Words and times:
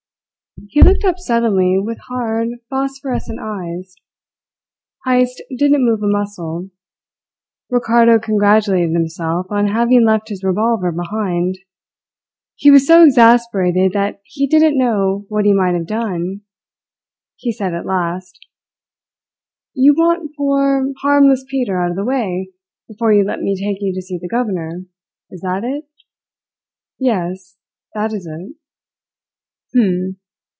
He 0.69 0.81
looked 0.83 1.03
up 1.03 1.17
suddenly 1.17 1.79
with 1.79 1.97
hard, 2.07 2.49
phosphorescent 2.69 3.39
eyes. 3.41 3.95
Heyst 5.05 5.41
didn't 5.57 5.83
move 5.83 6.03
a 6.03 6.07
muscle. 6.07 6.69
Ricardo 7.69 8.19
congratulated 8.19 8.91
himself 8.91 9.47
on 9.49 9.67
having 9.67 10.05
left 10.05 10.29
his 10.29 10.43
revolver 10.43 10.91
behind. 10.91 11.57
He 12.55 12.69
was 12.69 12.85
so 12.85 13.03
exasperated 13.03 13.91
that 13.93 14.21
he 14.23 14.45
didn't 14.45 14.77
know 14.77 15.25
what 15.29 15.45
he 15.45 15.53
might 15.53 15.73
have 15.73 15.87
done. 15.87 16.41
He 17.37 17.51
said 17.51 17.73
at 17.73 17.85
last: 17.85 18.39
"You 19.73 19.95
want 19.97 20.35
poor, 20.37 20.93
harmless 21.01 21.43
Peter 21.49 21.81
out 21.81 21.89
of 21.89 21.97
the 21.97 22.05
way 22.05 22.49
before 22.87 23.11
you 23.11 23.23
let 23.23 23.39
me 23.41 23.55
take 23.55 23.81
you 23.81 23.93
to 23.95 24.01
see 24.01 24.17
the 24.21 24.27
governor 24.27 24.85
is 25.31 25.41
that 25.41 25.63
it?" 25.63 25.89
"Yes, 26.99 27.57
that 27.95 28.13
is 28.13 28.27
it." 28.27 28.55
"H'm! 29.75 30.17